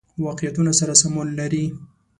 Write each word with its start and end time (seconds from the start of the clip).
واقعیتونو 0.25 0.71
سره 0.79 0.93
سمون 1.01 1.27
لري. 1.39 1.65